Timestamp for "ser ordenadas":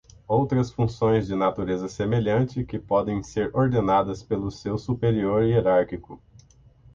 3.21-4.23